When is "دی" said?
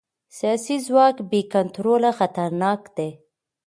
2.97-3.09